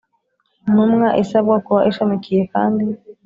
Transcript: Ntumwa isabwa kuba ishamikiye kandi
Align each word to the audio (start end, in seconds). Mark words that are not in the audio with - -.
Ntumwa 0.71 1.07
isabwa 1.23 1.55
kuba 1.65 1.81
ishamikiye 1.91 2.41
kandi 2.53 2.85